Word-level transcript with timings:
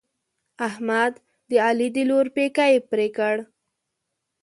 احمد 0.67 1.13
د 1.49 1.51
علي 1.65 1.87
د 1.95 1.97
لور 2.09 2.25
پېکی 2.35 2.73
پرې 2.89 3.07
کړ. 3.17 3.35